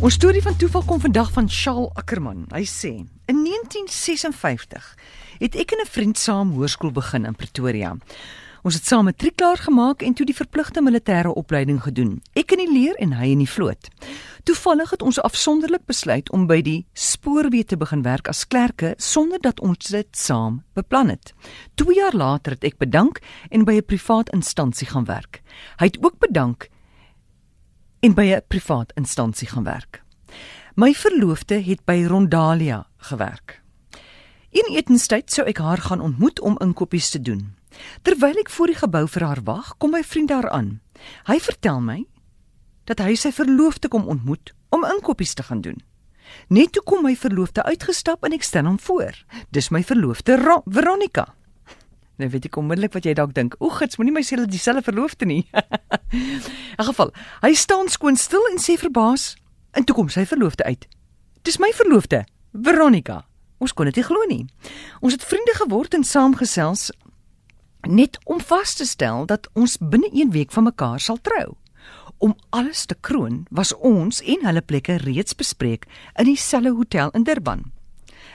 [0.00, 2.46] Ons storie van toeval kom vandag van Shaal Ackerman.
[2.48, 2.92] Hy sê:
[3.28, 4.96] "In 1956
[5.38, 7.96] het ek en 'n vriend saam hoërskool begin in Pretoria.
[8.62, 12.22] Ons het saam matriek klaar gemaak en toe die verpligte militêre opleiding gedoen.
[12.32, 13.88] Ek in die leer en hy in die vloot.
[14.44, 19.40] Toevallig het ons afsonderlik besluit om by die spoorweë te begin werk as klerke sonder
[19.40, 21.34] dat ons dit saam beplan het.
[21.74, 23.20] 2 jaar later het ek bedank
[23.50, 25.42] en by 'n privaat instansie gaan werk.
[25.76, 26.68] Hy het ook bedank
[28.00, 30.02] en by 'n privaat instansie gaan werk.
[30.74, 33.62] My verloofde het by Rondalia gewerk.
[34.50, 37.54] In etenstyd sou ek haar gaan ontmoet om inkopies te doen.
[38.02, 40.80] Terwyl ek voor die gebou vir haar wag, kom my vriend daar aan.
[41.24, 42.06] Hy vertel my
[42.84, 45.78] dat hy sy verloofde kom ontmoet om inkopies te gaan doen.
[46.48, 49.14] Net toe kom my verloofde uitgestap en ek stel hom voor.
[49.50, 51.34] Dis my verloofde Veronica.
[52.20, 53.54] Nou weet ek onmiddellik wat jy dalk dink.
[53.64, 55.46] O, gits, moenie my sê dat dieselfde verloofde nie.
[56.80, 59.32] In geval, hy staan skoon stil en sê verbaas,
[59.72, 60.84] en toe kom sy verloofde uit.
[61.48, 63.22] Dis my verloofde, Veronica.
[63.60, 64.44] Ons kon dit nie glo nie.
[65.00, 66.90] Ons het vriende geword en saamgesels
[67.88, 71.56] net om vas te stel dat ons binne 1 week van mekaar sal trou.
[72.20, 75.88] Om alles te kroon, was ons en hulle plekke reeds bespreek
[76.20, 77.70] in dieselfde hotel in Durban.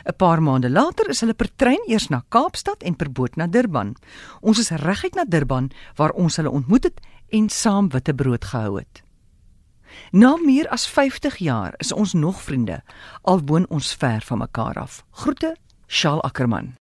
[0.06, 3.48] 'n Paar maande later is hulle per trein eers na Kaapstad en per boot na
[3.48, 3.96] Durban.
[4.42, 9.02] Ons is reguit na Durban waar ons hulle ontmoet het en saam witbrood gehou het.
[10.12, 12.82] Na meer as 50 jaar is ons nog vriende
[13.22, 15.04] al woon ons ver van mekaar af.
[15.12, 15.56] Groete,
[15.88, 16.74] Shaal Ackerman.